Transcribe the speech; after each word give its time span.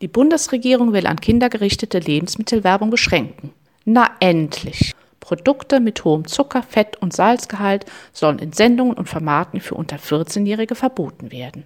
Die 0.00 0.08
Bundesregierung 0.08 0.94
will 0.94 1.06
an 1.06 1.20
Kinder 1.20 1.50
gerichtete 1.50 1.98
Lebensmittelwerbung 1.98 2.88
beschränken. 2.88 3.52
Na 3.84 4.10
endlich! 4.20 4.94
Produkte 5.20 5.78
mit 5.78 6.02
hohem 6.04 6.26
Zucker-, 6.26 6.62
Fett- 6.62 6.96
und 7.02 7.12
Salzgehalt 7.12 7.84
sollen 8.12 8.38
in 8.38 8.52
Sendungen 8.52 8.94
und 8.94 9.10
Formaten 9.10 9.60
für 9.60 9.74
unter 9.74 9.96
14-Jährige 9.96 10.74
verboten 10.74 11.30
werden. 11.30 11.64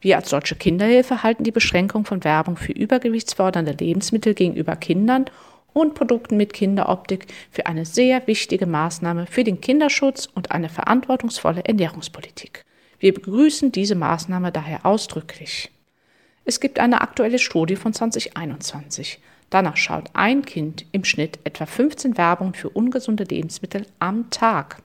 Wir 0.00 0.16
als 0.16 0.30
Deutsche 0.30 0.56
Kinderhilfe 0.56 1.22
halten 1.22 1.44
die 1.44 1.52
Beschränkung 1.52 2.04
von 2.04 2.24
Werbung 2.24 2.56
für 2.56 2.72
übergewichtsfördernde 2.72 3.72
Lebensmittel 3.72 4.34
gegenüber 4.34 4.74
Kindern 4.74 5.26
und 5.72 5.94
Produkten 5.94 6.36
mit 6.36 6.52
Kinderoptik 6.52 7.26
für 7.50 7.66
eine 7.66 7.84
sehr 7.84 8.26
wichtige 8.26 8.66
Maßnahme 8.66 9.26
für 9.26 9.44
den 9.44 9.60
Kinderschutz 9.60 10.28
und 10.34 10.50
eine 10.50 10.68
verantwortungsvolle 10.68 11.64
Ernährungspolitik. 11.64 12.64
Wir 12.98 13.14
begrüßen 13.14 13.70
diese 13.70 13.94
Maßnahme 13.94 14.50
daher 14.50 14.84
ausdrücklich. 14.84 15.70
Es 16.46 16.60
gibt 16.60 16.78
eine 16.78 17.00
aktuelle 17.00 17.38
Studie 17.38 17.76
von 17.76 17.94
2021. 17.94 19.18
Danach 19.48 19.76
schaut 19.76 20.10
ein 20.12 20.44
Kind 20.44 20.84
im 20.92 21.04
Schnitt 21.04 21.38
etwa 21.44 21.64
15 21.64 22.18
Werbungen 22.18 22.54
für 22.54 22.68
ungesunde 22.68 23.24
Lebensmittel 23.24 23.86
am 23.98 24.28
Tag. 24.28 24.82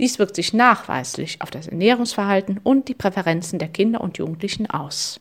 Dies 0.00 0.18
wirkt 0.18 0.34
sich 0.34 0.52
nachweislich 0.52 1.42
auf 1.42 1.50
das 1.50 1.68
Ernährungsverhalten 1.68 2.58
und 2.62 2.88
die 2.88 2.94
Präferenzen 2.94 3.58
der 3.58 3.68
Kinder 3.68 4.00
und 4.00 4.18
Jugendlichen 4.18 4.68
aus. 4.68 5.20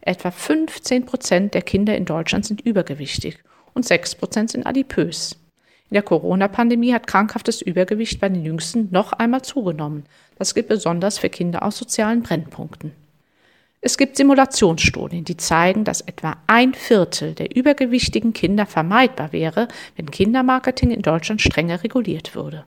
Etwa 0.00 0.30
15 0.30 1.04
Prozent 1.04 1.54
der 1.54 1.62
Kinder 1.62 1.96
in 1.96 2.04
Deutschland 2.04 2.46
sind 2.46 2.60
übergewichtig 2.62 3.38
und 3.74 3.84
6 3.84 4.14
Prozent 4.14 4.50
sind 4.50 4.66
adipös. 4.66 5.36
In 5.90 5.94
der 5.94 6.02
Corona-Pandemie 6.02 6.94
hat 6.94 7.06
krankhaftes 7.06 7.60
Übergewicht 7.60 8.20
bei 8.20 8.28
den 8.28 8.44
Jüngsten 8.44 8.88
noch 8.92 9.12
einmal 9.12 9.42
zugenommen. 9.42 10.04
Das 10.38 10.54
gilt 10.54 10.68
besonders 10.68 11.18
für 11.18 11.28
Kinder 11.28 11.62
aus 11.64 11.76
sozialen 11.76 12.22
Brennpunkten. 12.22 12.92
Es 13.80 13.98
gibt 13.98 14.16
Simulationsstudien, 14.16 15.24
die 15.24 15.36
zeigen, 15.36 15.84
dass 15.84 16.00
etwa 16.00 16.36
ein 16.46 16.74
Viertel 16.74 17.34
der 17.34 17.54
übergewichtigen 17.54 18.32
Kinder 18.32 18.66
vermeidbar 18.66 19.32
wäre, 19.32 19.68
wenn 19.96 20.10
Kindermarketing 20.10 20.90
in 20.90 21.02
Deutschland 21.02 21.42
strenger 21.42 21.84
reguliert 21.84 22.34
würde. 22.34 22.64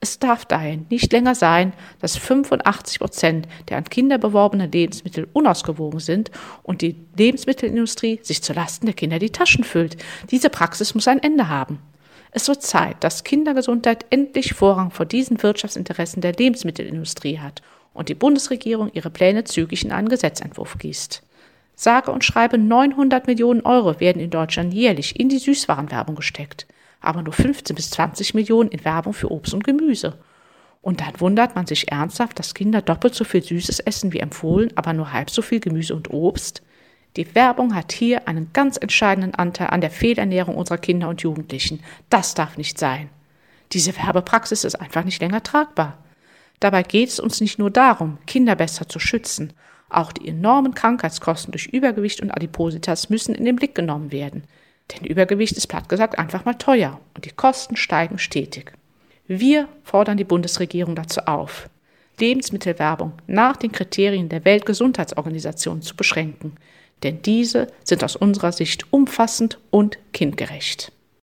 Es 0.00 0.18
darf 0.18 0.44
daher 0.44 0.78
nicht 0.90 1.12
länger 1.12 1.36
sein, 1.36 1.72
dass 2.00 2.16
85 2.16 2.98
Prozent 2.98 3.48
der 3.68 3.76
an 3.76 3.84
Kinder 3.84 4.18
beworbenen 4.18 4.72
Lebensmittel 4.72 5.28
unausgewogen 5.32 6.00
sind 6.00 6.32
und 6.64 6.82
die 6.82 6.96
Lebensmittelindustrie 7.16 8.18
sich 8.22 8.42
zulasten 8.42 8.86
der 8.86 8.96
Kinder 8.96 9.20
die 9.20 9.30
Taschen 9.30 9.62
füllt. 9.62 9.96
Diese 10.32 10.50
Praxis 10.50 10.96
muss 10.96 11.06
ein 11.06 11.22
Ende 11.22 11.48
haben. 11.48 11.78
Es 12.32 12.48
wird 12.48 12.62
Zeit, 12.62 12.96
dass 13.04 13.22
Kindergesundheit 13.22 14.06
endlich 14.10 14.54
Vorrang 14.54 14.90
vor 14.90 15.06
diesen 15.06 15.40
Wirtschaftsinteressen 15.40 16.20
der 16.20 16.32
Lebensmittelindustrie 16.32 17.38
hat 17.38 17.62
und 17.94 18.08
die 18.08 18.14
Bundesregierung 18.14 18.90
ihre 18.92 19.10
Pläne 19.10 19.44
zügig 19.44 19.84
in 19.84 19.92
einen 19.92 20.08
Gesetzentwurf 20.08 20.78
gießt. 20.78 21.22
Sage 21.74 22.12
und 22.12 22.24
schreibe 22.24 22.58
900 22.58 23.26
Millionen 23.26 23.62
Euro 23.62 23.98
werden 23.98 24.22
in 24.22 24.30
Deutschland 24.30 24.74
jährlich 24.74 25.18
in 25.18 25.28
die 25.28 25.38
Süßwarenwerbung 25.38 26.14
gesteckt 26.14 26.66
aber 27.02 27.22
nur 27.22 27.34
15 27.34 27.76
bis 27.76 27.90
20 27.90 28.34
Millionen 28.34 28.70
in 28.70 28.84
Werbung 28.84 29.12
für 29.12 29.30
Obst 29.30 29.52
und 29.52 29.64
Gemüse. 29.64 30.18
Und 30.80 31.00
dann 31.00 31.20
wundert 31.20 31.54
man 31.54 31.66
sich 31.66 31.92
ernsthaft, 31.92 32.38
dass 32.38 32.54
Kinder 32.54 32.80
doppelt 32.80 33.14
so 33.14 33.24
viel 33.24 33.42
Süßes 33.42 33.80
essen 33.80 34.12
wie 34.12 34.20
empfohlen, 34.20 34.70
aber 34.76 34.92
nur 34.92 35.12
halb 35.12 35.30
so 35.30 35.42
viel 35.42 35.60
Gemüse 35.60 35.94
und 35.94 36.10
Obst. 36.10 36.62
Die 37.16 37.34
Werbung 37.34 37.74
hat 37.74 37.92
hier 37.92 38.26
einen 38.26 38.52
ganz 38.52 38.78
entscheidenden 38.78 39.34
Anteil 39.34 39.68
an 39.68 39.80
der 39.80 39.90
Fehlernährung 39.90 40.56
unserer 40.56 40.78
Kinder 40.78 41.08
und 41.08 41.22
Jugendlichen. 41.22 41.82
Das 42.08 42.34
darf 42.34 42.56
nicht 42.56 42.78
sein. 42.78 43.10
Diese 43.72 43.96
Werbepraxis 43.96 44.64
ist 44.64 44.76
einfach 44.76 45.04
nicht 45.04 45.20
länger 45.20 45.42
tragbar. 45.42 45.98
Dabei 46.62 46.84
geht 46.84 47.08
es 47.08 47.18
uns 47.18 47.40
nicht 47.40 47.58
nur 47.58 47.72
darum, 47.72 48.18
Kinder 48.24 48.54
besser 48.54 48.88
zu 48.88 49.00
schützen. 49.00 49.52
Auch 49.90 50.12
die 50.12 50.28
enormen 50.28 50.74
Krankheitskosten 50.74 51.50
durch 51.50 51.66
Übergewicht 51.66 52.20
und 52.20 52.30
Adipositas 52.30 53.10
müssen 53.10 53.34
in 53.34 53.44
den 53.44 53.56
Blick 53.56 53.74
genommen 53.74 54.12
werden. 54.12 54.44
Denn 54.92 55.04
Übergewicht 55.04 55.56
ist 55.56 55.66
platt 55.66 55.88
gesagt 55.88 56.20
einfach 56.20 56.44
mal 56.44 56.54
teuer 56.54 57.00
und 57.16 57.24
die 57.24 57.32
Kosten 57.32 57.74
steigen 57.74 58.16
stetig. 58.16 58.74
Wir 59.26 59.66
fordern 59.82 60.16
die 60.16 60.22
Bundesregierung 60.22 60.94
dazu 60.94 61.22
auf, 61.22 61.68
Lebensmittelwerbung 62.20 63.14
nach 63.26 63.56
den 63.56 63.72
Kriterien 63.72 64.28
der 64.28 64.44
Weltgesundheitsorganisation 64.44 65.82
zu 65.82 65.96
beschränken, 65.96 66.54
denn 67.02 67.22
diese 67.22 67.66
sind 67.82 68.04
aus 68.04 68.14
unserer 68.14 68.52
Sicht 68.52 68.92
umfassend 68.92 69.58
und 69.72 69.98
kindgerecht. 70.12 70.92